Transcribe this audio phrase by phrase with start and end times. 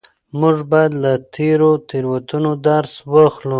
[0.39, 3.49] موږ بايد له تېرو تېروتنو درس واخلو.